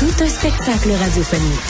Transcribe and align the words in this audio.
Tout 0.00 0.24
un 0.24 0.28
spectacle 0.30 0.92
radiophonique. 0.92 1.60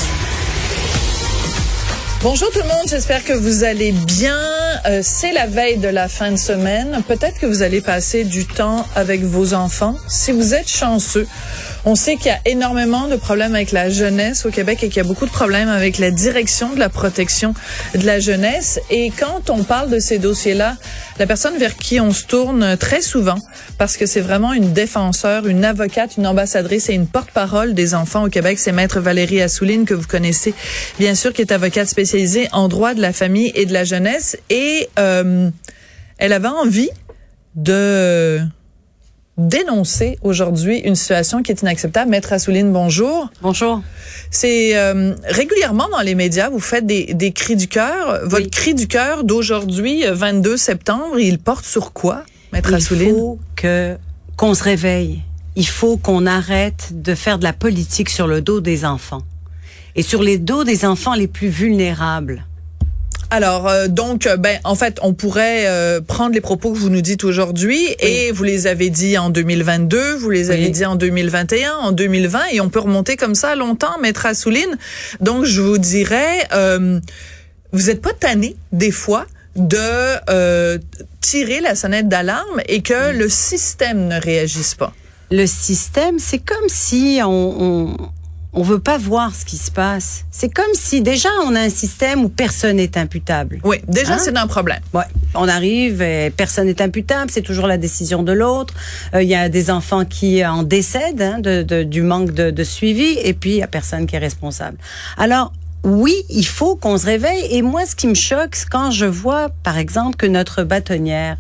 Bonjour 2.23 2.49
tout 2.53 2.61
le 2.61 2.69
monde, 2.69 2.87
j'espère 2.87 3.25
que 3.25 3.33
vous 3.33 3.65
allez 3.65 3.91
bien. 3.91 4.39
Euh, 4.87 5.01
c'est 5.03 5.33
la 5.33 5.49
veille 5.49 5.79
de 5.79 5.89
la 5.89 6.07
fin 6.07 6.31
de 6.31 6.37
semaine. 6.37 7.03
Peut-être 7.09 7.41
que 7.41 7.47
vous 7.47 7.63
allez 7.63 7.81
passer 7.81 8.23
du 8.23 8.47
temps 8.47 8.87
avec 8.95 9.23
vos 9.23 9.53
enfants. 9.53 9.97
Si 10.07 10.31
vous 10.31 10.55
êtes 10.55 10.69
chanceux, 10.69 11.27
on 11.85 11.95
sait 11.95 12.17
qu'il 12.17 12.27
y 12.27 12.31
a 12.31 12.41
énormément 12.45 13.09
de 13.09 13.17
problèmes 13.17 13.55
avec 13.55 13.73
la 13.73 13.91
jeunesse 13.91 14.45
au 14.47 14.51
Québec 14.51 14.83
et 14.83 14.89
qu'il 14.89 14.99
y 14.99 15.01
a 15.01 15.09
beaucoup 15.09 15.27
de 15.27 15.31
problèmes 15.31 15.69
avec 15.69 15.99
la 15.99 16.11
direction 16.11 16.75
de 16.75 16.79
la 16.79 16.89
protection 16.89 17.55
de 17.95 18.05
la 18.05 18.21
jeunesse. 18.21 18.81
Et 18.91 19.11
quand 19.11 19.51
on 19.51 19.63
parle 19.63 19.91
de 19.91 19.99
ces 19.99 20.19
dossiers-là, 20.19 20.77
la 21.19 21.27
personne 21.27 21.57
vers 21.59 21.77
qui 21.77 22.01
on 22.01 22.13
se 22.13 22.25
tourne 22.25 22.77
très 22.77 23.01
souvent, 23.01 23.39
parce 23.79 23.97
que 23.97 24.07
c'est 24.07 24.21
vraiment 24.21 24.53
une 24.53 24.73
défenseur, 24.73 25.47
une 25.47 25.65
avocate, 25.65 26.17
une 26.17 26.27
ambassadrice 26.27 26.89
et 26.89 26.95
une 26.95 27.07
porte-parole 27.07 27.75
des 27.75 27.95
enfants 27.95 28.25
au 28.25 28.29
Québec, 28.29 28.59
c'est 28.59 28.73
Maître 28.73 29.01
Valérie 29.01 29.41
Assouline 29.41 29.85
que 29.85 29.95
vous 29.95 30.07
connaissez 30.07 30.55
bien 30.99 31.15
sûr, 31.15 31.33
qui 31.33 31.43
est 31.43 31.53
avocate 31.53 31.89
spécialisée 31.89 32.49
en 32.53 32.69
droit 32.69 32.95
de 32.95 33.01
la 33.01 33.13
famille 33.13 33.53
et 33.55 33.67
de 33.67 33.73
la 33.73 33.85
jeunesse. 33.85 34.37
Et 34.51 34.89
euh, 34.99 35.51
elle 36.19 36.33
avait 36.33 36.49
envie 36.49 36.91
de 37.55 38.41
dénoncer 39.49 40.19
aujourd'hui 40.23 40.79
une 40.79 40.95
situation 40.95 41.43
qui 41.43 41.51
est 41.53 41.63
inacceptable. 41.63 42.11
Maître 42.11 42.33
Assouline, 42.33 42.73
bonjour. 42.73 43.31
Bonjour. 43.43 43.83
C'est 44.31 44.77
euh, 44.77 45.15
régulièrement 45.25 45.89
dans 45.91 46.01
les 46.01 46.15
médias, 46.15 46.51
vous 46.51 46.61
faites 46.61 46.87
des, 46.87 47.15
des 47.15 47.33
cris 47.33 47.57
du 47.57 47.67
cœur. 47.69 48.21
Votre 48.25 48.45
Oui. 48.45 48.51
cri 48.51 48.75
du 48.75 48.87
cœur 48.87 49.25
d'aujourd'hui, 49.25 50.07
euh, 50.07 50.15
22 50.15 50.57
septembre, 50.57 51.19
il 51.19 51.39
porte 51.39 51.65
sur 51.65 51.93
quoi, 51.93 52.25
Maître 52.53 52.69
Il 52.71 52.75
Assouline? 52.77 53.11
faut 53.15 53.39
que 53.57 53.97
qu'on 54.37 54.55
se 54.55 54.63
réveille. 54.63 55.23
Il 55.57 55.67
faut 55.67 55.97
qu'on 55.97 56.27
arrête 56.27 56.91
de 56.93 57.15
faire 57.15 57.39
de 57.39 57.45
la 57.45 57.53
politique 57.53 58.09
sur 58.09 58.27
le 58.27 58.41
dos 58.41 58.61
des 58.61 58.85
enfants 58.85 59.23
et 59.97 60.03
sur 60.03 60.23
les 60.23 60.39
dos 60.39 60.65
des 60.65 60.85
enfants 60.85 61.15
les 61.15 61.27
plus 61.27 61.49
vulnérables. 61.49 62.47
Alors, 63.33 63.69
euh, 63.69 63.87
donc, 63.87 64.27
euh, 64.27 64.37
ben, 64.37 64.59
en 64.65 64.75
fait, 64.75 64.99
on 65.03 65.15
pourrait 65.15 65.69
euh, 65.69 66.01
prendre 66.01 66.35
les 66.35 66.41
propos 66.41 66.73
que 66.73 66.79
vous 66.79 66.91
nous 66.91 67.01
dites 67.01 67.23
aujourd'hui 67.23 67.95
et 68.01 68.33
vous 68.33 68.43
les 68.43 68.67
avez 68.67 68.91
dit 68.91 69.17
en 69.19 69.31
2022, 69.31 70.15
vous 70.15 70.31
les 70.31 70.51
avez 70.51 70.69
dit 70.69 70.85
en 70.85 70.97
2021, 70.97 71.75
en 71.75 71.93
2020, 71.93 72.41
et 72.53 72.61
on 72.61 72.69
peut 72.69 72.81
remonter 72.81 73.17
comme 73.17 73.37
ça 73.37 73.55
longtemps, 73.55 73.99
Maître 74.01 74.27
Assouline. 74.27 74.77
Donc, 75.21 75.45
je 75.45 75.61
vous 75.61 75.79
dirais, 75.79 76.49
euh, 76.53 76.99
vous 77.71 77.89
êtes 77.89 78.03
pas 78.03 78.13
tanné 78.13 78.57
des 78.73 78.91
fois 78.91 79.27
de 79.55 79.79
euh, 80.29 80.79
tirer 81.21 81.61
la 81.61 81.77
sonnette 81.77 82.09
d'alarme 82.09 82.61
et 82.67 82.83
que 82.83 83.13
le 83.17 83.29
système 83.29 84.09
ne 84.09 84.21
réagisse 84.21 84.75
pas. 84.75 84.93
Le 85.31 85.47
système, 85.47 86.19
c'est 86.19 86.41
comme 86.41 86.69
si 86.69 87.21
on, 87.23 87.63
on 87.63 87.97
on 88.53 88.63
veut 88.63 88.81
pas 88.81 88.99
voir 88.99 89.35
ce 89.35 89.45
qui 89.45 89.57
se 89.57 89.71
passe. 89.71 90.25
C'est 90.31 90.49
comme 90.53 90.73
si 90.75 91.03
déjà 91.03 91.29
on 91.47 91.55
a 91.55 91.61
un 91.61 91.69
système 91.71 92.25
où 92.25 92.29
personne 92.29 92.77
n'est 92.77 92.99
imputable. 92.99 93.61
Oui, 93.65 93.77
déjà, 93.87 94.15
Hein? 94.15 94.19
c'est 94.19 94.37
un 94.37 94.47
problème. 94.49 94.81
Ouais. 94.93 95.05
On 95.35 95.47
arrive, 95.49 96.03
et 96.03 96.31
personne 96.37 96.67
n'est 96.67 96.83
imputable, 96.83 97.31
c'est 97.31 97.43
toujours 97.43 97.69
la 97.69 97.79
décision 97.79 98.23
de 98.25 98.33
l'autre. 98.33 98.75
Euh, 99.15 99.23
Il 99.23 99.29
y 99.29 99.37
a 99.37 99.49
des 99.49 99.71
enfants 99.71 100.05
qui 100.05 100.45
en 100.45 100.65
décèdent 100.65 101.23
hein, 101.23 101.39
de, 101.39 101.63
de- 101.63 101.85
du 101.85 102.03
manque 102.03 102.33
de, 102.33 102.51
de 102.51 102.65
suivi, 102.65 103.17
et 103.23 103.35
puis 103.35 103.51
il 103.51 103.57
y 103.59 103.63
a 103.63 103.69
personne 103.69 104.07
qui 104.07 104.17
est 104.17 104.21
responsable. 104.21 104.79
Alors 105.17 105.53
oui, 105.85 106.15
il 106.29 106.45
faut 106.47 106.77
qu'on 106.77 106.99
se 106.99 107.07
réveille. 107.07 107.47
Et 107.53 107.63
moi, 107.63 107.87
ce 107.87 107.95
qui 107.95 108.07
me 108.07 108.15
choque, 108.15 108.55
c'est 108.57 108.69
quand 108.69 108.91
je 108.91 109.07
vois, 109.07 109.49
par 109.63 109.79
exemple, 109.79 110.17
que 110.17 110.27
notre 110.27 110.63
bâtonnière 110.65 111.39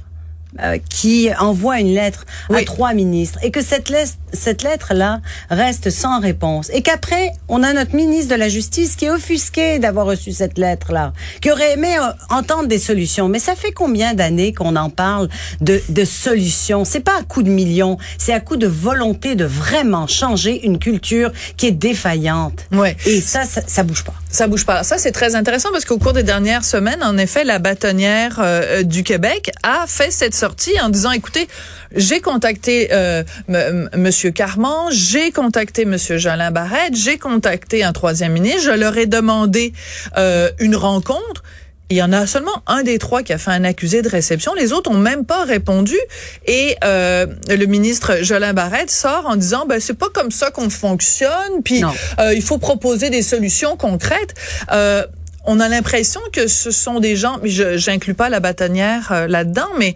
euh, 0.60 0.78
qui 0.88 1.28
envoie 1.38 1.78
une 1.78 1.92
lettre 1.94 2.24
à 2.52 2.62
trois 2.64 2.94
ministres 2.94 3.38
et 3.42 3.50
que 3.50 3.62
cette 3.62 3.88
lettre, 3.88 4.14
cette 4.32 4.62
lettre-là 4.62 5.20
reste 5.50 5.90
sans 5.90 6.20
réponse 6.20 6.70
et 6.72 6.82
qu'après 6.82 7.32
on 7.48 7.62
a 7.62 7.72
notre 7.72 7.94
ministre 7.94 8.30
de 8.34 8.38
la 8.38 8.48
Justice 8.48 8.96
qui 8.96 9.06
est 9.06 9.10
offusqué 9.10 9.78
d'avoir 9.78 10.06
reçu 10.06 10.32
cette 10.32 10.58
lettre-là, 10.58 11.12
qui 11.40 11.50
aurait 11.50 11.72
aimé 11.72 11.96
euh, 11.98 12.10
entendre 12.34 12.66
des 12.68 12.78
solutions. 12.78 13.28
Mais 13.28 13.38
ça 13.38 13.54
fait 13.54 13.72
combien 13.72 14.14
d'années 14.14 14.52
qu'on 14.52 14.76
en 14.76 14.90
parle 14.90 15.28
de, 15.60 15.80
de 15.88 16.04
solutions? 16.04 16.84
C'est 16.84 17.00
pas 17.00 17.18
à 17.18 17.22
coup 17.22 17.42
de 17.42 17.50
millions, 17.50 17.98
c'est 18.18 18.32
à 18.32 18.40
coup 18.40 18.56
de 18.56 18.66
volonté 18.66 19.34
de 19.34 19.44
vraiment 19.44 20.06
changer 20.06 20.64
une 20.66 20.78
culture 20.78 21.32
qui 21.56 21.66
est 21.66 21.72
défaillante. 21.72 22.66
Ouais. 22.72 22.96
Et 23.06 23.20
ça, 23.20 23.44
ça, 23.44 23.62
ça 23.66 23.82
bouge 23.82 24.04
pas. 24.04 24.14
Ça 24.30 24.46
bouge 24.46 24.64
pas. 24.64 24.82
Ça, 24.84 24.98
c'est 24.98 25.12
très 25.12 25.34
intéressant 25.34 25.70
parce 25.72 25.84
qu'au 25.84 25.98
cours 25.98 26.12
des 26.12 26.22
dernières 26.22 26.64
semaines, 26.64 27.02
en 27.02 27.18
effet, 27.18 27.44
la 27.44 27.58
bâtonnière 27.58 28.38
euh, 28.42 28.82
du 28.82 29.02
Québec 29.02 29.50
a 29.62 29.84
fait 29.86 30.10
cette 30.10 30.34
sortie 30.34 30.80
en 30.80 30.88
disant, 30.88 31.10
écoutez, 31.10 31.48
j'ai 31.96 32.20
contacté 32.20 32.90
euh, 32.92 33.24
m- 33.48 33.88
m- 33.92 34.12
Monsieur 34.20 34.32
Carman, 34.32 34.90
j'ai 34.90 35.30
contacté 35.30 35.86
Monsieur 35.86 36.18
Jolin 36.18 36.50
Barrette, 36.50 36.94
j'ai 36.94 37.16
contacté 37.16 37.84
un 37.84 37.94
troisième 37.94 38.32
ministre, 38.32 38.64
je 38.64 38.70
leur 38.78 38.98
ai 38.98 39.06
demandé 39.06 39.72
euh, 40.18 40.50
une 40.58 40.76
rencontre. 40.76 41.42
Il 41.88 41.96
y 41.96 42.02
en 42.02 42.12
a 42.12 42.26
seulement 42.26 42.62
un 42.66 42.82
des 42.82 42.98
trois 42.98 43.22
qui 43.22 43.32
a 43.32 43.38
fait 43.38 43.50
un 43.50 43.64
accusé 43.64 44.02
de 44.02 44.10
réception. 44.10 44.52
Les 44.52 44.74
autres 44.74 44.90
ont 44.90 44.98
même 44.98 45.24
pas 45.24 45.44
répondu. 45.44 45.96
Et 46.44 46.76
euh, 46.84 47.28
le 47.48 47.64
ministre 47.64 48.18
Jolin 48.20 48.52
Barrette 48.52 48.90
sort 48.90 49.24
en 49.26 49.36
disant, 49.36 49.64
ben 49.64 49.80
c'est 49.80 49.96
pas 49.96 50.10
comme 50.12 50.30
ça 50.30 50.50
qu'on 50.50 50.68
fonctionne. 50.68 51.62
Puis 51.64 51.82
euh, 52.18 52.34
il 52.34 52.42
faut 52.42 52.58
proposer 52.58 53.08
des 53.08 53.22
solutions 53.22 53.78
concrètes. 53.78 54.34
Euh, 54.70 55.06
on 55.44 55.58
a 55.60 55.68
l'impression 55.68 56.20
que 56.32 56.46
ce 56.46 56.70
sont 56.70 57.00
des 57.00 57.16
gens, 57.16 57.38
mais 57.42 57.48
je 57.48 57.76
j'inclus 57.76 58.14
pas 58.14 58.28
la 58.28 58.40
bâtonnière 58.40 59.10
euh, 59.10 59.26
là-dedans, 59.26 59.68
mais 59.78 59.94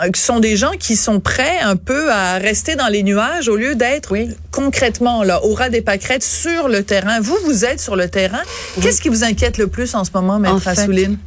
euh, 0.00 0.08
ce 0.14 0.22
sont 0.22 0.40
des 0.40 0.56
gens 0.56 0.72
qui 0.78 0.96
sont 0.96 1.20
prêts 1.20 1.58
un 1.62 1.76
peu 1.76 2.10
à 2.12 2.34
rester 2.38 2.76
dans 2.76 2.88
les 2.88 3.02
nuages 3.02 3.48
au 3.48 3.56
lieu 3.56 3.74
d'être 3.74 4.14
concrètement 4.50 5.22
là 5.22 5.42
au 5.44 5.54
ras 5.54 5.70
des 5.70 5.80
pâquerettes 5.82 6.22
sur 6.22 6.68
le 6.68 6.82
terrain. 6.82 7.20
Vous, 7.20 7.36
vous 7.44 7.64
êtes 7.64 7.80
sur 7.80 7.96
le 7.96 8.08
terrain. 8.08 8.42
Qu'est-ce 8.80 9.00
qui 9.00 9.08
vous 9.08 9.24
inquiète 9.24 9.58
le 9.58 9.66
plus 9.66 9.94
en 9.94 10.04
ce 10.04 10.10
moment, 10.14 10.38
Maître 10.38 10.54
En 10.54 10.60
fait, 10.60 10.70
Assouline? 10.70 11.18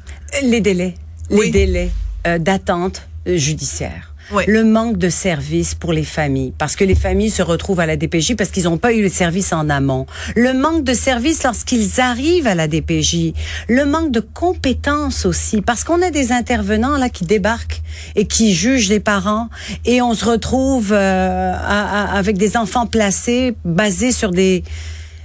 Les 0.44 0.62
délais, 0.62 0.96
Oui. 1.30 1.46
les 1.48 1.52
délais 1.52 1.92
euh, 2.28 2.38
d'attente 2.38 3.02
euh, 3.28 3.36
judiciaire. 3.38 4.11
Oui. 4.34 4.44
Le 4.47 4.64
manque 4.64 4.97
de 4.97 5.09
services 5.09 5.75
pour 5.75 5.92
les 5.94 6.03
familles, 6.03 6.53
parce 6.58 6.75
que 6.75 6.84
les 6.84 6.96
familles 6.96 7.30
se 7.31 7.42
retrouvent 7.42 7.80
à 7.80 7.86
la 7.86 7.97
DPJ 7.97 8.36
parce 8.38 8.50
qu'ils 8.50 8.64
n'ont 8.64 8.78
pas 8.78 8.94
eu 8.94 9.02
le 9.02 9.09
service 9.09 9.52
en 9.53 9.69
amont. 9.69 10.06
Le 10.36 10.53
manque 10.53 10.84
de 10.84 10.94
services 10.94 11.44
lorsqu'ils 11.44 12.00
arrivent 12.00 12.47
à 12.47 12.56
la 12.56 12.68
DPJ. 12.68 13.34
Le 13.68 13.86
manque 13.86 14.12
de 14.12 14.20
compétences 14.22 15.25
aussi, 15.25 15.62
parce 15.62 15.84
qu'on 15.84 16.02
a 16.02 16.12
des 16.12 16.31
intervenants 16.31 16.97
là 16.97 17.09
qui 17.09 17.25
débarquent 17.25 17.81
et 18.16 18.25
qui 18.25 18.53
jugent 18.53 18.90
les 18.90 19.00
parents, 19.00 19.50
et 19.86 20.02
on 20.02 20.14
se 20.14 20.25
retrouve 20.25 20.94
euh, 20.94 21.53
à- 21.53 22.14
à- 22.14 22.18
avec 22.18 22.38
des 22.38 22.56
enfants 22.58 22.86
placés 22.88 23.53
basés 23.66 24.12
sur 24.12 24.31
des 24.31 24.64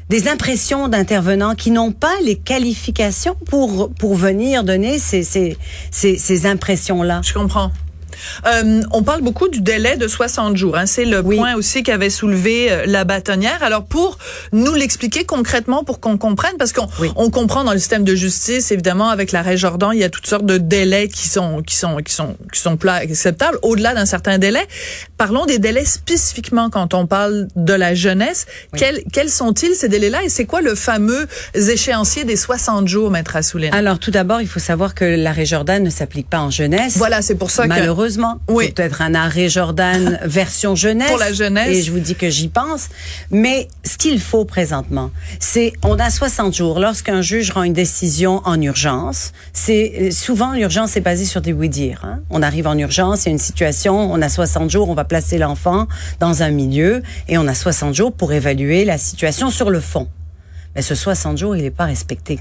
des 0.09 0.29
impressions 0.29 0.87
d'intervenants 0.87 1.57
qui 1.57 1.73
n'ont 1.73 1.91
pas 1.91 2.15
les 2.25 2.37
qualifications 2.37 3.35
pour 3.47 3.91
pour 3.99 4.15
venir 4.15 4.63
donner 4.63 4.99
ces 5.01 5.25
ces 5.25 5.57
ces, 5.91 6.17
ces 6.17 6.47
impressions 6.47 7.03
là. 7.03 7.21
Je 7.25 7.33
comprends. 7.33 7.73
Euh, 8.47 8.83
on 8.93 9.03
parle 9.03 9.23
beaucoup 9.23 9.49
du 9.49 9.61
délai 9.61 9.97
de 9.97 10.09
60 10.09 10.57
jours. 10.57 10.77
Hein. 10.77 10.87
C'est 10.87 11.05
le 11.05 11.21
Oui. 11.21 11.37
point 11.37 11.55
aussi 11.55 11.83
qu'avait 11.83 12.11
soulevé 12.11 12.71
euh, 12.71 12.85
la 12.87 13.05
bâtonnière. 13.05 13.63
Alors, 13.63 13.85
pour 13.85 14.19
nous 14.53 14.75
l'expliquer 14.75 15.25
concrètement, 15.25 15.85
pour 15.85 16.01
qu'on 16.01 16.19
comprenne, 16.19 16.57
parce 16.59 16.73
qu'on 16.73 16.89
Oui. 17.01 17.11
on 17.17 17.31
comprend 17.31 17.65
dans 17.65 17.73
le 17.73 17.79
système 17.79 18.05
de 18.05 18.15
justice, 18.15 18.71
évidemment, 18.73 19.09
avec 19.09 19.33
l'arrêt 19.33 19.57
Jordan, 19.57 19.91
il 19.93 20.01
y 20.01 20.05
a 20.05 20.11
toutes 20.11 20.27
sortes 20.27 20.47
de 20.47 20.59
délais 20.59 21.09
qui 21.09 21.29
sont 21.29 21.63
qui 21.63 21.77
sont 21.77 21.97
qui 21.99 22.13
sont 22.13 22.37
qui 22.53 22.61
sont 22.61 22.79
acceptables. 22.87 23.59
Au-delà 23.63 23.95
d'un 23.95 24.07
certain 24.07 24.39
délai, 24.39 24.67
parlons 25.19 25.47
des 25.47 25.59
délais 25.59 25.85
spécifiquement 25.85 26.71
quand 26.71 26.95
on 26.95 27.07
parle 27.07 27.49
de 27.57 27.73
la 27.73 27.95
jeunesse. 27.95 28.47
Oui. 28.73 28.79
Quels 28.79 29.03
quels 29.13 29.31
sont-ils 29.31 29.75
ces 29.75 29.89
délais-là 29.89 30.23
et 30.25 30.29
c'est 30.29 30.45
quoi 30.45 30.61
le 30.61 30.75
fameux 30.75 31.27
échéancier 31.55 32.25
des 32.25 32.37
60 32.37 32.87
jours, 32.89 33.11
maître 33.11 33.37
Assouline? 33.37 33.73
Alors 33.75 33.99
tout 33.99 34.11
d'abord, 34.11 34.41
il 34.41 34.49
faut 34.49 34.61
savoir 34.61 34.95
que 34.95 35.05
l'arrêt 35.05 35.47
Jordan 35.47 35.83
ne 35.83 35.91
s'applique 35.91 36.29
pas 36.29 36.39
en 36.41 36.51
jeunesse. 36.51 36.97
Voilà, 36.97 37.23
c'est 37.23 37.35
pour 37.35 37.51
ça 37.51 37.67
que 37.69 37.89
Malheureusement. 38.07 38.41
Oui. 38.49 38.71
Peut-être 38.71 39.03
un 39.03 39.15
arrêt 39.15 39.49
Jordan 39.49 40.21
version 40.25 40.75
jeunesse. 40.77 41.09
Pour 41.09 41.19
la 41.19 41.33
jeunesse. 41.33 41.77
Et 41.77 41.83
je 41.83 41.91
vous 41.91 41.99
dis 41.99 42.15
que 42.15 42.31
j'y 42.31 42.49
pense. 42.49 42.89
Mais 43.31 43.69
ce 43.85 43.99
qu'il 43.99 44.21
faut 44.21 44.45
présentement, 44.45 45.11
c'est, 45.41 45.73
on 45.83 45.99
a 45.99 46.11
60 46.11 46.55
jours. 46.55 46.79
Lorsqu'un 46.79 47.21
juge 47.21 47.51
rend 47.51 47.65
une 47.65 47.73
décision 47.73 48.43
en 48.45 48.61
urgence, 48.61 49.33
c'est, 49.53 50.11
souvent 50.13 50.53
l'urgence 50.53 50.97
est 50.97 51.01
basée 51.01 51.25
sur 51.25 51.41
des 51.41 51.53
oui-dire. 51.53 52.03
Hein. 52.05 52.21
On 52.31 52.43
arrive 52.43 52.69
en 52.69 52.79
urgence, 52.79 53.25
il 53.25 53.27
y 53.27 53.29
a 53.31 53.33
une 53.33 53.39
situation, 53.39 54.13
on 54.13 54.23
a 54.23 54.29
60 54.29 54.71
jours, 54.71 54.89
on 54.89 54.95
va 54.95 55.05
placer 55.05 55.39
l'enfant 55.39 55.89
dans 56.21 56.43
un 56.43 56.51
milieu 56.51 57.03
et 57.29 57.39
on 57.39 57.49
a 57.49 57.55
60 57.55 57.95
jours 57.95 58.13
pour 58.13 58.33
évaluer 58.33 58.85
la 58.85 58.99
situation 58.99 59.51
sur 59.51 59.71
le 59.71 59.81
fond. 59.81 60.09
Mais 60.75 60.83
ce 60.83 60.95
60 60.95 61.39
jours, 61.39 61.57
il 61.57 61.63
n'est 61.63 61.71
pas 61.71 61.87
respecté. 61.87 62.39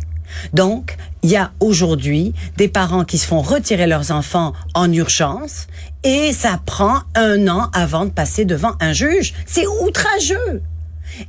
Donc, 0.54 0.98
il 1.24 1.30
y 1.30 1.38
a 1.38 1.52
aujourd'hui 1.60 2.34
des 2.58 2.68
parents 2.68 3.04
qui 3.04 3.18
se 3.18 3.28
font 3.28 3.42
retirer 3.42 3.88
leurs 3.88 4.12
enfants 4.12 4.54
en 4.74 4.92
urgence 4.92 5.68
et 6.04 6.34
ça 6.34 6.60
prend 6.66 7.00
un 7.16 7.48
an 7.48 7.70
avant 7.74 8.06
de 8.06 8.12
passer 8.12 8.46
devant 8.46 8.74
un 8.80 8.94
juge. 8.94 9.34
C'est 9.46 9.66
outrageux. 9.82 10.62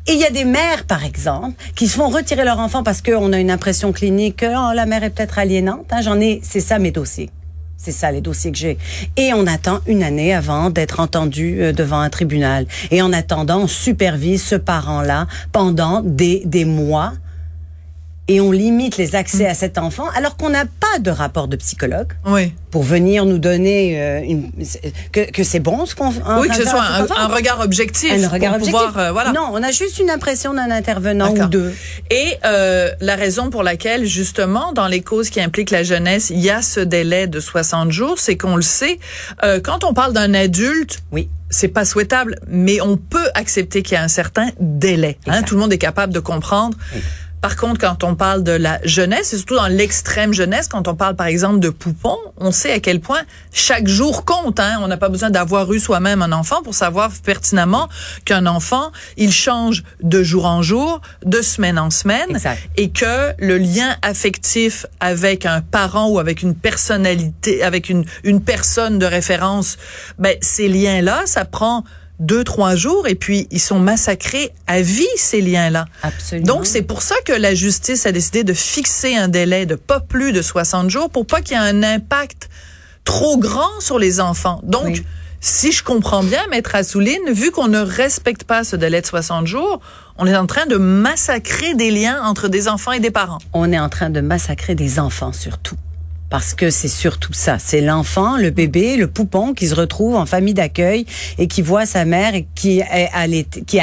Et 0.07 0.13
il 0.13 0.19
y 0.19 0.25
a 0.25 0.31
des 0.31 0.45
mères, 0.45 0.85
par 0.85 1.05
exemple, 1.05 1.55
qui 1.75 1.87
se 1.87 1.97
font 1.97 2.09
retirer 2.09 2.45
leur 2.45 2.59
enfant 2.59 2.83
parce 2.83 3.03
qu'on 3.03 3.33
a 3.33 3.39
une 3.39 3.51
impression 3.51 3.93
clinique 3.93 4.37
que 4.37 4.47
oh, 4.47 4.75
la 4.75 4.87
mère 4.87 5.05
est 5.05 5.11
peut-être 5.11 5.39
aliénante. 5.39 5.87
Hein, 5.91 6.01
J'en 6.03 6.21
ai, 6.21 6.41
c'est 6.43 6.61
ça 6.61 6.79
mes 6.79 6.91
dossiers. 6.91 7.31
C'est 7.77 7.93
ça 7.93 8.11
les 8.11 8.21
dossiers 8.21 8.53
que 8.53 8.59
j'ai. 8.59 8.79
Et 9.17 9.33
on 9.35 9.47
attend 9.47 9.81
une 9.87 10.03
année 10.03 10.35
avant 10.35 10.71
d'être 10.71 10.99
entendu 10.99 11.61
euh, 11.61 11.73
devant 11.73 12.01
un 12.01 12.11
tribunal. 12.11 12.67
Et 12.91 13.03
en 13.03 13.13
attendant, 13.13 13.61
on 13.61 13.67
supervise 13.67 14.43
ce 14.43 14.57
parent-là 14.57 15.27
pendant 15.53 16.01
des, 16.03 16.43
des 16.47 16.65
mois 16.65 17.13
et 18.29 18.41
on 18.41 18.51
limite 18.51 18.97
les 18.97 19.15
accès 19.15 19.47
à 19.47 19.55
cet 19.55 19.79
enfant 19.79 20.07
alors 20.17 20.37
qu'on 20.37 20.49
n'a 20.51 20.65
pas 20.65 20.99
de 20.99 21.11
rapport 21.11 21.47
de 21.47 21.57
psychologue 21.57 22.13
Oui. 22.27 22.53
pour 22.73 22.83
venir 22.83 23.25
nous 23.25 23.39
donner 23.39 24.01
euh, 24.03 24.21
une, 24.25 24.51
que, 25.13 25.31
que 25.31 25.45
c'est 25.45 25.61
bon 25.61 25.87
ce 25.87 25.95
qu'on 25.95 26.11
Oui, 26.41 26.49
que 26.49 26.57
ce 26.57 26.65
soit 26.65 26.83
un, 26.83 27.07
un 27.17 27.29
regard 27.29 27.61
objectif. 27.61 28.13
un 28.13 28.29
regard 28.29 28.59
pour 28.59 28.63
objectif. 28.67 28.87
pouvoir, 28.87 28.99
euh, 28.99 29.13
voilà. 29.13 29.33
Non, 29.33 29.49
on 29.53 29.63
a 29.63 29.71
juste 29.71 29.99
une 30.01 30.11
impression 30.11 30.55
d'un 30.55 30.71
intervenant 30.71 31.33
ou 31.33 31.47
deux. 31.47 31.73
Et 32.11 32.35
euh, 32.45 32.91
la 33.01 33.15
raison 33.17 33.51
pour 33.51 33.63
laquelle, 33.63 34.05
justement, 34.07 34.73
dans 34.73 34.89
les 34.89 35.03
causes 35.03 35.31
qui 35.31 35.41
impliquent 35.41 35.71
la 35.71 35.83
jeunesse, 35.85 36.31
il 36.31 36.41
y 36.41 36.51
a 36.51 36.63
ce 36.63 36.81
délai 36.81 37.29
de 37.29 37.39
60 37.41 37.93
jours, 37.93 38.19
c'est 38.19 38.37
qu'on 38.37 38.57
le 38.57 38.63
sait, 38.63 38.99
euh, 39.45 39.61
quand 39.61 39.85
on 39.85 39.95
parle 39.95 40.13
d'un 40.13 40.35
adulte, 40.35 40.99
Oui. 41.13 41.29
c'est 41.49 41.69
pas 41.69 41.85
souhaitable, 41.85 42.37
mais 42.49 42.81
on 42.81 42.97
peut 42.97 43.29
accepter 43.35 43.83
qu'il 43.85 43.95
y 43.95 43.99
a 43.99 44.03
un 44.03 44.09
certain 44.09 44.49
délai. 44.59 45.17
Hein, 45.29 45.43
tout 45.43 45.55
le 45.55 45.61
monde 45.61 45.73
est 45.73 45.79
capable 45.79 46.13
de 46.13 46.19
comprendre. 46.21 46.77
Par 47.41 47.57
contre, 47.57 47.81
quand 47.81 48.03
on 48.03 48.15
parle 48.15 48.43
de 48.43 48.53
la 48.53 48.81
jeunesse, 48.85 49.33
et 49.33 49.37
surtout 49.37 49.57
dans 49.57 49.69
l'extrême 49.69 50.33
jeunesse, 50.33 50.69
quand 50.69 50.89
on 50.89 50.95
parle 50.95 51.17
par 51.17 51.27
exemple 51.27 51.61
de 51.61 51.71
poupons, 51.71 52.19
on 52.39 52.51
sait 52.51 52.73
à 52.73 52.81
quel 52.81 53.01
point 53.01 53.21
chaque 53.53 53.87
jour 53.87 54.25
compte. 54.25 54.59
Hein? 54.59 54.79
On 54.83 54.89
n'a 54.89 54.97
pas 54.97 55.09
besoin 55.09 55.31
d'avoir 55.31 55.73
eu 55.73 55.79
soi-même 55.79 56.23
un 56.23 56.33
enfant 56.33 56.63
pour 56.63 56.75
savoir 56.75 57.11
pertinemment 57.25 57.89
qu'un 58.25 58.47
enfant, 58.47 58.91
il 59.17 59.33
change 59.33 59.85
de 60.03 60.23
jour 60.23 60.47
en 60.47 60.63
jour, 60.63 61.01
de 61.25 61.41
semaine 61.43 61.79
en 61.79 61.91
semaine, 61.91 62.31
Exact. 62.31 62.61
et 62.77 62.91
que 62.91 63.33
le 63.39 63.59
lien 63.59 63.97
affectif 64.03 64.87
avec 65.01 65.47
un 65.47 65.61
parent 65.61 66.09
ou 66.09 66.19
avec 66.19 66.43
une 66.43 66.55
personnalité, 66.55 67.63
avec 67.63 67.89
une, 67.89 68.05
une 68.25 68.43
personne 68.43 68.99
de 68.99 69.07
référence, 69.07 69.77
ben, 70.19 70.37
ces 70.41 70.69
liens-là, 70.69 71.23
ça 71.27 71.45
prend 71.45 71.85
deux, 72.19 72.45
trois 72.45 72.77
jours 72.77 73.07
et 73.07 73.15
puis 73.15 73.47
ils 73.51 73.61
sont 73.61 73.79
massacrés 73.79 74.51
à 74.67 74.81
vie, 74.81 75.07
ces 75.17 75.41
liens-là. 75.41 75.85
Absolument. 76.03 76.47
Donc, 76.47 76.67
c'est 76.67 76.83
pour 76.83 77.03
ça 77.03 77.15
que 77.25 77.33
la 77.33 77.55
justice 77.55 78.07
a 78.07 78.13
décidé 78.13 78.43
de 78.45 78.53
fixer 78.55 79.17
un 79.17 79.29
délai 79.29 79.67
de 79.67 79.75
pas 79.75 80.01
plus 80.01 80.33
de 80.33 80.43
60 80.43 80.89
jours 80.91 81.11
pour 81.11 81.27
pas 81.27 81.41
qu'il 81.43 81.57
y 81.57 81.61
ait 81.61 81.63
un 81.63 81.83
impact 81.83 82.49
trop 83.05 83.37
grand 83.39 83.81
sur 83.81 83.99
les 83.99 84.19
enfants. 84.21 84.61
Donc, 84.65 84.87
Oui. 84.87 85.05
si 85.41 85.73
je 85.73 85.85
comprends 85.85 86.23
bien, 86.25 86.41
Maître 86.51 86.75
Assouline, 86.75 87.31
vu 87.33 87.51
qu'on 87.51 87.69
ne 87.69 87.81
respecte 87.81 88.45
pas 88.45 88.65
ce 88.65 88.77
délai 88.77 89.01
de 89.03 89.07
60 89.07 89.47
jours, 89.47 89.81
on 90.19 90.27
est 90.27 90.37
en 90.37 90.47
train 90.47 90.67
de 90.67 90.77
massacrer 90.77 91.75
des 91.75 91.91
liens 91.91 92.23
entre 92.25 92.49
des 92.49 92.67
enfants 92.69 92.93
et 92.93 93.01
des 93.01 93.11
parents. 93.11 93.39
on 93.53 93.71
est 93.73 93.79
en 93.79 93.89
train 93.91 94.09
de 94.11 94.21
massacrer 94.21 94.75
des 94.75 94.99
enfants 94.99 95.33
surtout. 95.33 95.77
Parce 96.29 96.55
que 96.55 96.71
c'est 96.71 96.89
surtout 96.89 97.33
ça. 97.33 97.59
C'est 97.59 97.81
l'enfant, 97.81 98.37
le 98.37 98.51
bébé, 98.51 98.97
le 98.97 99.07
poupon 99.07 99.55
qui 99.55 99.69
se 99.69 99.75
retrouve 99.75 100.17
en 100.17 100.27
famille 100.27 100.55
d'accueil 100.55 101.07
et 101.39 101.47
qui 101.47 101.63
voit 101.63 101.87
sa 101.87 102.05
mère 102.05 102.35
et 102.35 102.47
qui 102.55 102.81
est 102.81 103.11
allait, 103.13 103.45
qui 103.45 103.79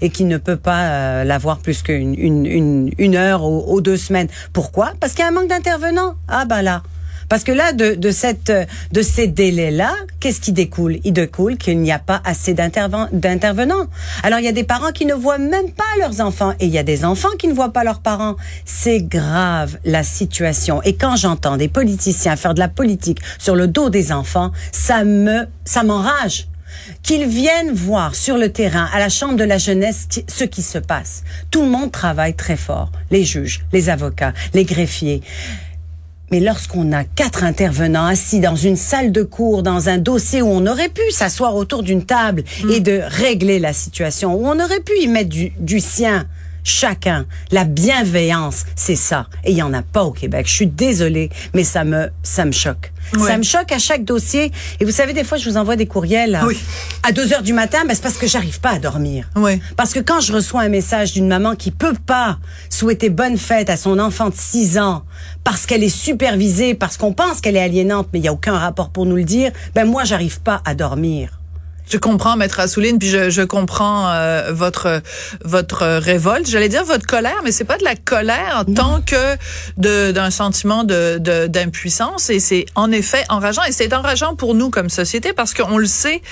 et 0.00 0.10
qui 0.10 0.24
ne 0.24 0.38
peut 0.38 0.56
pas 0.56 0.82
euh, 0.84 1.24
l'avoir 1.24 1.58
plus 1.58 1.82
qu'une 1.82 2.14
une, 2.18 2.46
une, 2.46 2.90
une 2.98 3.16
heure 3.16 3.44
ou, 3.44 3.64
ou 3.68 3.80
deux 3.80 3.96
semaines. 3.96 4.28
Pourquoi? 4.52 4.92
Parce 5.00 5.12
qu'il 5.12 5.22
y 5.22 5.24
a 5.24 5.28
un 5.28 5.32
manque 5.32 5.48
d'intervenants. 5.48 6.14
Ah 6.28 6.44
ben 6.44 6.62
là. 6.62 6.82
Parce 7.28 7.44
que 7.44 7.52
là, 7.52 7.72
de, 7.72 7.94
de, 7.94 8.10
cette, 8.10 8.52
de 8.92 9.02
ces 9.02 9.26
délais-là, 9.26 9.92
qu'est-ce 10.20 10.40
qui 10.40 10.52
découle? 10.52 10.98
Il 11.04 11.12
découle 11.12 11.56
qu'il 11.56 11.80
n'y 11.80 11.92
a 11.92 11.98
pas 11.98 12.20
assez 12.24 12.54
d'interven- 12.54 13.08
d'intervenants. 13.12 13.86
Alors, 14.22 14.38
il 14.38 14.44
y 14.44 14.48
a 14.48 14.52
des 14.52 14.64
parents 14.64 14.92
qui 14.92 15.06
ne 15.06 15.14
voient 15.14 15.38
même 15.38 15.70
pas 15.70 15.84
leurs 15.98 16.20
enfants 16.20 16.52
et 16.60 16.66
il 16.66 16.70
y 16.70 16.78
a 16.78 16.82
des 16.82 17.04
enfants 17.04 17.34
qui 17.38 17.48
ne 17.48 17.54
voient 17.54 17.72
pas 17.72 17.84
leurs 17.84 18.00
parents. 18.00 18.36
C'est 18.64 19.02
grave, 19.02 19.78
la 19.84 20.02
situation. 20.02 20.82
Et 20.82 20.94
quand 20.94 21.16
j'entends 21.16 21.56
des 21.56 21.68
politiciens 21.68 22.36
faire 22.36 22.54
de 22.54 22.60
la 22.60 22.68
politique 22.68 23.20
sur 23.38 23.56
le 23.56 23.66
dos 23.66 23.90
des 23.90 24.12
enfants, 24.12 24.50
ça 24.72 25.04
me, 25.04 25.46
ça 25.64 25.82
m'enrage 25.82 26.48
qu'ils 27.02 27.26
viennent 27.26 27.72
voir 27.72 28.14
sur 28.14 28.36
le 28.36 28.50
terrain, 28.50 28.88
à 28.92 28.98
la 28.98 29.08
Chambre 29.08 29.36
de 29.36 29.44
la 29.44 29.58
jeunesse, 29.58 30.08
ce 30.26 30.44
qui 30.44 30.62
se 30.62 30.78
passe. 30.78 31.22
Tout 31.50 31.62
le 31.62 31.68
monde 31.68 31.92
travaille 31.92 32.34
très 32.34 32.56
fort. 32.56 32.90
Les 33.10 33.24
juges, 33.24 33.64
les 33.72 33.88
avocats, 33.90 34.32
les 34.54 34.64
greffiers. 34.64 35.22
Mais 36.30 36.40
lorsqu'on 36.40 36.92
a 36.92 37.04
quatre 37.04 37.44
intervenants 37.44 38.06
assis 38.06 38.40
dans 38.40 38.56
une 38.56 38.76
salle 38.76 39.12
de 39.12 39.22
cours, 39.22 39.62
dans 39.62 39.88
un 39.88 39.98
dossier 39.98 40.42
où 40.42 40.48
on 40.48 40.66
aurait 40.66 40.88
pu 40.88 41.02
s'asseoir 41.10 41.54
autour 41.54 41.82
d'une 41.82 42.04
table 42.04 42.44
et 42.70 42.80
de 42.80 43.00
régler 43.04 43.58
la 43.58 43.72
situation, 43.72 44.34
où 44.34 44.46
on 44.46 44.58
aurait 44.58 44.80
pu 44.80 44.92
y 45.00 45.06
mettre 45.06 45.28
du, 45.28 45.52
du 45.58 45.80
sien, 45.80 46.26
chacun, 46.64 47.26
la 47.52 47.64
bienveillance, 47.64 48.64
c'est 48.74 48.96
ça. 48.96 49.26
Et 49.44 49.52
il 49.52 49.56
y 49.56 49.62
en 49.62 49.72
a 49.72 49.82
pas 49.82 50.02
au 50.02 50.10
Québec. 50.10 50.46
Je 50.48 50.54
suis 50.54 50.66
désolée, 50.66 51.30
mais 51.54 51.62
ça 51.64 51.84
me, 51.84 52.08
ça 52.22 52.44
me 52.44 52.52
choque. 52.52 52.90
Ouais. 53.16 53.28
Ça 53.28 53.36
me 53.36 53.42
choque 53.42 53.70
à 53.70 53.78
chaque 53.78 54.02
dossier. 54.04 54.50
Et 54.80 54.84
vous 54.84 54.90
savez, 54.90 55.12
des 55.12 55.24
fois, 55.24 55.36
je 55.38 55.48
vous 55.48 55.56
envoie 55.58 55.76
des 55.76 55.86
courriels 55.86 56.34
à, 56.34 56.46
Oui. 56.46 56.58
à 57.02 57.12
2 57.12 57.34
heures 57.34 57.42
du 57.42 57.52
matin, 57.52 57.84
ben, 57.86 57.94
c'est 57.94 58.02
parce 58.02 58.16
que 58.16 58.26
j'arrive 58.26 58.60
pas 58.60 58.70
à 58.70 58.78
dormir. 58.78 59.28
Oui. 59.36 59.60
Parce 59.76 59.92
que 59.92 60.00
quand 60.00 60.20
je 60.20 60.32
reçois 60.32 60.62
un 60.62 60.70
message 60.70 61.12
d'une 61.12 61.28
maman 61.28 61.54
qui 61.54 61.70
peut 61.70 61.94
pas 62.06 62.38
souhaiter 62.70 63.10
bonne 63.10 63.36
fête 63.36 63.68
à 63.68 63.76
son 63.76 63.98
enfant 63.98 64.30
de 64.30 64.34
6 64.34 64.78
ans 64.78 65.04
parce 65.44 65.66
qu'elle 65.66 65.82
est 65.84 65.88
supervisée, 65.90 66.74
parce 66.74 66.96
qu'on 66.96 67.12
pense 67.12 67.42
qu'elle 67.42 67.56
est 67.56 67.62
aliénante, 67.62 68.08
mais 68.12 68.18
il 68.20 68.24
y 68.24 68.28
a 68.28 68.32
aucun 68.32 68.56
rapport 68.56 68.88
pour 68.88 69.04
nous 69.04 69.16
le 69.16 69.24
dire, 69.24 69.52
ben 69.74 69.84
moi 69.84 70.04
j'arrive 70.04 70.40
pas 70.40 70.62
à 70.64 70.74
dormir. 70.74 71.40
Je 71.90 71.98
comprends, 71.98 72.36
Maître 72.36 72.60
Assouline, 72.60 72.98
puis 72.98 73.08
je, 73.10 73.28
je 73.28 73.42
comprends 73.42 74.08
euh, 74.08 74.52
votre 74.52 75.02
votre 75.44 75.84
révolte. 75.98 76.48
J'allais 76.48 76.70
dire 76.70 76.82
votre 76.84 77.06
colère, 77.06 77.42
mais 77.44 77.52
c'est 77.52 77.64
pas 77.64 77.76
de 77.76 77.84
la 77.84 77.94
colère 77.94 78.64
tant 78.74 79.02
que 79.02 79.36
de- 79.76 80.10
d'un 80.10 80.30
sentiment 80.30 80.84
de 80.84 81.18
de- 81.18 81.46
d'impuissance. 81.46 82.30
Et 82.30 82.40
c'est 82.40 82.64
en 82.74 82.90
effet 82.90 83.24
enrageant. 83.28 83.62
Et 83.68 83.72
c'est 83.72 83.92
enrageant 83.92 84.34
pour 84.34 84.54
nous 84.54 84.70
comme 84.70 84.88
société 84.88 85.34
parce 85.34 85.52
qu'on 85.52 85.76
le 85.76 85.84
sait, 85.86 86.22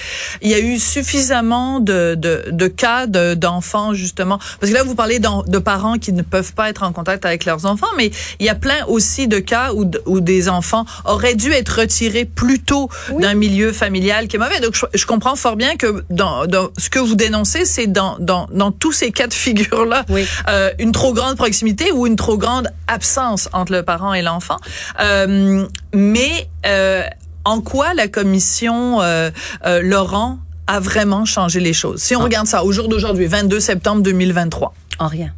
il 0.41 0.51
y 0.51 0.55
a 0.55 0.59
eu 0.59 0.79
suffisamment 0.79 1.81
de 1.81 2.15
de, 2.19 2.45
de 2.51 2.67
cas 2.67 3.07
de- 3.07 3.35
d'enfants 3.35 3.93
justement. 3.93 4.39
Parce 4.59 4.73
que 4.73 4.77
là, 4.77 4.85
vous 4.85 4.95
parlez 4.95 5.19
de 5.21 5.59
parents 5.59 5.99
qui 5.99 6.13
ne 6.15 6.23
peuvent 6.23 6.55
pas 6.55 6.71
être 6.71 6.83
en 6.83 6.93
contact 6.93 7.27
avec 7.27 7.45
leurs 7.45 7.67
enfants, 7.67 7.93
mais 7.99 8.11
il 8.41 8.47
y 8.47 8.49
a 8.49 8.55
plein 8.55 8.87
aussi 8.87 9.29
de 9.29 9.39
cas 9.39 9.73
où, 9.75 9.85
où 10.07 10.21
des 10.21 10.49
enfants 10.49 10.87
auraient 11.05 11.35
dû 11.35 11.53
être 11.53 11.81
retirés 11.81 12.25
plus 12.25 12.59
tôt 12.59 12.89
d'un 13.21 13.35
milieu 13.35 13.73
familial 13.73 14.29
qui 14.29 14.37
est 14.37 14.39
mauvais. 14.39 14.61
Donc, 14.61 14.75
je, 14.75 14.87
je 14.95 15.05
comprends 15.07 15.37
fort 15.43 15.57
bien 15.57 15.77
que 15.77 16.05
dans, 16.09 16.47
dans 16.47 16.69
ce 16.79 16.89
que 16.89 16.99
vous 17.01 17.17
dénoncez, 17.17 17.65
c'est 17.65 17.87
dans, 17.89 18.17
dans, 18.21 18.47
dans 18.53 18.71
tous 18.73 18.93
ces 18.93 19.11
cas 19.11 19.27
de 19.27 19.35
figure-là, 19.35 20.05
Oui. 20.09 20.25
euh, 20.49 20.71
une 20.79 20.93
trop 20.93 21.13
grande 21.13 21.37
proximité 21.37 21.91
ou 21.93 22.07
une 22.07 22.17
trop 22.17 22.39
grande 22.39 22.69
absence 22.87 23.49
entre 23.53 23.73
le 23.73 23.83
parent 23.83 24.15
et 24.15 24.23
l'enfant. 24.23 24.59
Euh, 25.01 25.67
mais 25.93 26.49
euh, 26.65 27.03
en 27.45 27.61
quoi 27.61 27.93
la 27.95 28.07
commission 28.09 29.03
euh, 29.03 29.31
euh, 29.67 29.81
Laurent 29.83 30.39
a 30.69 30.79
vraiment 30.79 31.25
changé 31.25 31.59
les 31.61 31.73
choses? 31.73 32.01
Si 32.01 32.15
on 32.15 32.21
Ah. 32.21 32.25
regarde 32.25 32.47
ça 32.47 32.65
au 32.65 32.71
jour 32.73 32.89
d'aujourd'hui, 32.89 33.27
22 33.27 33.59
septembre 33.59 34.03
2023. 34.03 34.73
En 35.01 35.09
rien. 35.09 35.33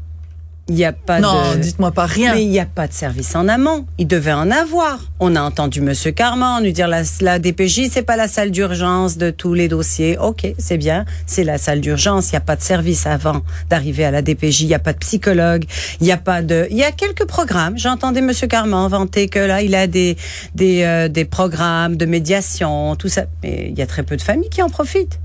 Il 0.68 0.76
n'y 0.76 0.84
a 0.84 0.92
pas 0.92 1.20
non, 1.20 1.52
de... 1.52 1.58
dites-moi 1.58 1.92
pas 1.92 2.06
rien. 2.06 2.34
Mais 2.34 2.42
il 2.42 2.48
n'y 2.48 2.58
a 2.58 2.64
pas 2.64 2.86
de 2.86 2.92
service 2.94 3.36
en 3.36 3.48
amont. 3.48 3.84
Il 3.98 4.06
devait 4.06 4.32
en 4.32 4.50
avoir. 4.50 4.98
On 5.20 5.36
a 5.36 5.42
entendu 5.42 5.82
Monsieur 5.82 6.10
Carman 6.10 6.64
nous 6.64 6.70
dire 6.70 6.88
la, 6.88 7.02
la 7.20 7.38
DPJ, 7.38 7.90
c'est 7.90 8.02
pas 8.02 8.16
la 8.16 8.28
salle 8.28 8.50
d'urgence 8.50 9.18
de 9.18 9.30
tous 9.30 9.52
les 9.52 9.68
dossiers. 9.68 10.16
Ok, 10.16 10.46
c'est 10.58 10.78
bien, 10.78 11.04
c'est 11.26 11.44
la 11.44 11.58
salle 11.58 11.82
d'urgence. 11.82 12.28
Il 12.28 12.32
n'y 12.32 12.38
a 12.38 12.40
pas 12.40 12.56
de 12.56 12.62
service 12.62 13.06
avant 13.06 13.42
d'arriver 13.68 14.06
à 14.06 14.10
la 14.10 14.22
DPJ. 14.22 14.62
Il 14.62 14.68
n'y 14.68 14.74
a 14.74 14.78
pas 14.78 14.94
de 14.94 14.98
psychologue. 14.98 15.64
Il 16.00 16.04
n'y 16.04 16.12
a 16.12 16.16
pas 16.16 16.40
de. 16.40 16.66
Il 16.70 16.78
y 16.78 16.84
a 16.84 16.92
quelques 16.92 17.26
programmes. 17.26 17.76
J'entendais 17.76 18.22
Monsieur 18.22 18.46
Carman 18.46 18.88
vanter 18.88 19.28
que 19.28 19.38
là, 19.38 19.60
il 19.60 19.74
a 19.74 19.86
des 19.86 20.16
des 20.54 20.82
euh, 20.84 21.08
des 21.08 21.26
programmes 21.26 21.96
de 21.96 22.06
médiation, 22.06 22.96
tout 22.96 23.08
ça. 23.08 23.24
Mais 23.42 23.68
il 23.70 23.78
y 23.78 23.82
a 23.82 23.86
très 23.86 24.02
peu 24.02 24.16
de 24.16 24.22
familles 24.22 24.48
qui 24.48 24.62
en 24.62 24.70
profitent. 24.70 25.20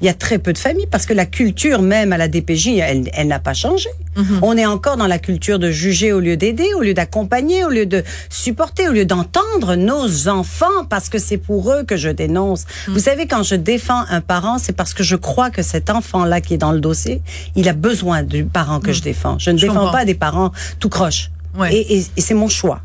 Il 0.00 0.06
y 0.06 0.08
a 0.08 0.14
très 0.14 0.38
peu 0.38 0.52
de 0.52 0.58
familles 0.58 0.86
parce 0.90 1.06
que 1.06 1.12
la 1.12 1.26
culture 1.26 1.82
même 1.82 2.12
à 2.12 2.16
la 2.18 2.28
DPJ, 2.28 2.68
elle, 2.78 3.10
elle 3.14 3.26
n'a 3.28 3.38
pas 3.40 3.54
changé. 3.54 3.88
Mhm. 4.16 4.38
On 4.42 4.56
est 4.56 4.66
encore 4.66 4.96
dans 4.96 5.06
la 5.06 5.18
culture 5.18 5.58
de 5.58 5.70
juger 5.70 6.12
au 6.12 6.20
lieu 6.20 6.36
d'aider, 6.36 6.68
au 6.76 6.80
lieu 6.82 6.94
d'accompagner, 6.94 7.64
au 7.64 7.68
lieu 7.68 7.84
de 7.86 8.04
supporter, 8.30 8.88
au 8.88 8.92
lieu 8.92 9.04
d'entendre 9.04 9.74
nos 9.74 10.28
enfants 10.28 10.84
parce 10.88 11.08
que 11.08 11.18
c'est 11.18 11.36
pour 11.38 11.72
eux 11.72 11.82
que 11.84 11.96
je 11.96 12.08
dénonce. 12.10 12.64
Mhm. 12.86 12.94
Vous 12.94 13.00
savez, 13.00 13.26
quand 13.26 13.42
je 13.42 13.54
défends 13.56 14.04
un 14.08 14.20
parent, 14.20 14.58
c'est 14.58 14.72
parce 14.72 14.94
que 14.94 15.02
je 15.02 15.16
crois 15.16 15.50
que 15.50 15.62
cet 15.62 15.90
enfant-là 15.90 16.40
qui 16.40 16.54
est 16.54 16.58
dans 16.58 16.72
le 16.72 16.80
dossier, 16.80 17.20
il 17.56 17.68
a 17.68 17.72
besoin 17.72 18.22
du 18.22 18.44
parent 18.44 18.80
que 18.80 18.92
je 18.92 19.02
défends. 19.02 19.38
Je 19.38 19.50
ne 19.50 19.54
Mhm. 19.54 19.58
Je 19.60 19.66
défends 19.66 19.74
comprends. 19.80 19.92
pas 19.92 20.04
des 20.04 20.14
parents 20.14 20.52
tout 20.78 20.88
croche. 20.88 21.30
Ouais. 21.58 21.74
Et, 21.74 21.98
et- 21.98 22.06
et 22.16 22.20
c'est 22.20 22.34
mon 22.34 22.48
choix. 22.48 22.80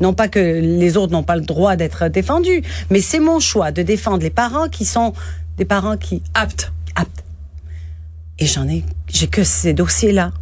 Non 0.00 0.14
pas 0.14 0.28
que 0.28 0.38
les 0.38 0.96
autres 0.96 1.12
n'ont 1.12 1.22
pas 1.22 1.36
le 1.36 1.42
droit 1.42 1.76
d'être 1.76 2.08
défendus, 2.08 2.62
mais 2.90 3.00
c'est 3.00 3.20
mon 3.20 3.40
choix 3.40 3.72
de 3.72 3.82
défendre 3.82 4.22
les 4.22 4.30
parents 4.30 4.68
qui 4.68 4.84
sont 4.86 5.12
des 5.56 5.64
parents 5.64 5.96
qui 5.96 6.22
Apte. 6.34 6.72
aptes. 6.96 7.24
Et 8.38 8.46
j'en 8.46 8.68
ai, 8.68 8.84
j'ai 9.08 9.28
que 9.28 9.44
ces 9.44 9.72
dossiers-là. 9.72 10.32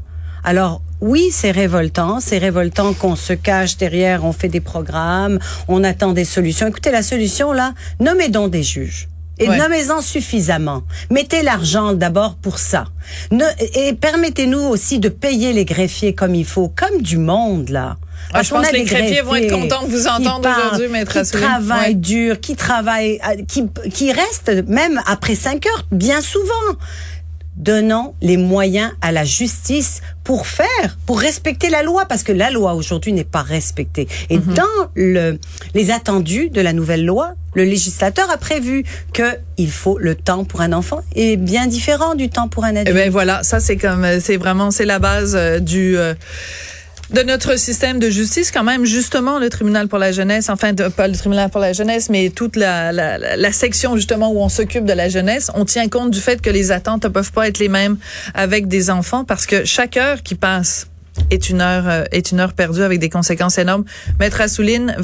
Alors, 0.45 0.83
oui, 1.01 1.29
c'est 1.31 1.51
révoltant. 1.51 2.21
C'est 2.21 2.39
révoltant 2.39 2.95
qu'on 2.95 3.17
se 3.17 3.33
cache 3.33 3.77
derrière, 3.77 4.25
on 4.25 4.33
fait 4.33 4.49
des 4.49 4.61
programmes, 4.61 5.39
on 5.69 5.85
attend 5.85 6.13
des 6.13 6.25
solutions. 6.25 6.67
Écoutez, 6.67 6.91
la 6.91 7.03
solution, 7.03 7.53
là, 7.53 7.75
nommez 8.01 8.29
donc 8.29 8.51
des 8.51 8.63
juges. 8.63 9.09
Et 9.39 9.49
Ouais. 9.49 9.57
nommez-en 9.59 10.01
suffisamment. 10.03 10.83
Mettez 11.11 11.43
l'argent 11.43 11.93
d'abord 11.95 12.37
pour 12.37 12.59
ça. 12.59 12.85
Ne- 13.31 13.45
et 13.75 13.93
permettez-nous 13.95 14.61
aussi 14.61 14.99
de 15.01 15.09
payer 15.09 15.53
les 15.53 15.65
greffiers 15.65 16.15
comme 16.15 16.35
il 16.35 16.45
faut, 16.45 16.69
comme 16.69 17.03
du 17.03 17.19
monde, 17.19 17.69
là. 17.71 17.97
Ah, 18.35 18.43
je 18.43 18.51
pense 18.51 18.67
que 18.69 18.75
les 18.75 18.85
greffiers 18.85 19.21
vont 19.23 19.35
être 19.35 19.51
contents 19.53 19.83
de 19.85 19.91
vous 19.91 20.07
entendre 20.07 20.49
aujourd'hui, 20.67 20.89
Maître 20.89 21.21
Qui 21.23 21.31
travaillent 21.31 21.89
Ouais. 21.89 21.95
dur, 21.95 22.41
qui 22.41 22.57
travaillent, 22.57 23.21
euh, 23.29 23.43
qui, 23.47 23.65
qui 23.93 24.13
restent 24.13 24.53
même 24.69 25.01
après 25.07 25.35
cinq 25.35 25.67
heures, 25.67 25.85
bien 25.91 26.21
souvent. 26.21 26.77
Donnons 27.55 28.15
les 28.23 28.39
moyens 28.39 28.91
à 29.03 29.13
la 29.13 29.25
justice 29.25 30.01
pour 30.25 30.47
faire, 30.47 30.97
pour 31.05 31.21
respecter 31.21 31.69
la 31.69 31.83
loi, 31.83 32.07
parce 32.07 32.23
que 32.23 32.33
la 32.33 32.51
loi 32.51 32.73
aujourd'hui 32.73 33.13
n'est 33.13 33.25
pas 33.25 33.43
respectée. 33.43 34.09
Et 34.31 34.39
Mhm. 34.39 34.55
dans 34.55 34.89
le, 34.95 35.39
les 35.75 35.91
attendus 35.91 36.49
de 36.49 36.63
la 36.63 36.73
nouvelle 36.73 37.05
loi, 37.05 37.35
le 37.55 37.65
législateur 37.65 38.31
a 38.31 38.39
prévu 38.39 38.85
que 39.13 39.37
il 39.59 39.71
faut 39.71 39.99
le 39.99 40.15
temps 40.15 40.45
pour 40.45 40.63
un 40.63 40.73
enfant 40.73 41.01
est 41.15 41.37
bien 41.37 41.67
différent 41.67 42.15
du 42.15 42.31
temps 42.31 42.49
pour 42.49 42.65
un 42.65 42.71
adulte. 42.71 42.89
Eh 42.89 42.95
ben 42.95 43.11
voilà, 43.11 43.43
ça 43.43 43.61
c'est 43.61 43.77
comme 43.77 44.05
euh, 44.05 44.19
c'est 44.19 44.39
vraiment 44.39 44.71
c'est 44.71 44.87
la 44.87 44.99
base 44.99 45.35
euh, 45.37 45.59
du 45.59 45.99
euh, 45.99 46.15
de 47.13 47.23
notre 47.23 47.59
système 47.59 47.99
de 47.99 48.09
justice 48.11 48.51
quand 48.51 48.65
même 48.65 48.85
justement 48.85 49.39
le 49.39 49.51
tribunal 49.51 49.89
pour 49.89 49.99
la 49.99 50.13
jeunesse 50.13 50.49
enfin 50.49 50.75
pas 50.75 51.09
le 51.09 51.15
tribunal 51.15 51.51
pour 51.51 51.61
la 51.61 51.73
jeunesse 51.73 52.09
mais 52.09 52.31
toute 52.31 52.57
la 52.57 53.53
section 53.53 53.97
justement 53.97 54.31
où 54.33 54.41
on 54.41 54.49
s'occupe 54.49 54.85
de 54.85 54.93
la 54.93 55.09
jeunesse. 55.09 55.51
On 55.55 55.65
tient 55.65 55.89
compte 55.89 56.11
du 56.11 56.21
fait 56.21 56.41
que 56.41 56.51
les 56.51 56.73
attentes 56.73 57.05
ne 57.05 57.09
peuvent 57.09 57.33
pas 57.33 57.49
être 57.49 57.59
les 57.59 57.69
mêmes 57.69 57.97
avec 58.35 58.69
des 58.69 58.91
enfants 58.91 59.25
parce 59.25 59.47
que 59.47 59.65
chaque 59.65 59.97
heure 59.97 60.23
qui 60.23 60.35
passe 60.35 60.89
est 61.31 61.51
une 61.51 61.61
heure 61.61 61.89
euh, 61.89 62.05
est 62.11 62.33
une 62.33 62.41
heure 62.41 62.53
perdue 62.53 62.83
avec 62.83 62.99
des 62.99 63.11
conséquences 63.11 63.59
énormes. 63.59 63.85
Maître 64.19 64.41
Assouline 64.41 64.95